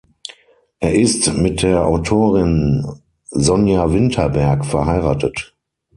Er 0.79 0.95
ist 0.95 1.31
mit 1.35 1.61
der 1.61 1.85
Autorin 1.85 2.83
Sonya 3.29 3.91
Winterberg 3.93 4.65
verheiratet. 4.65 5.55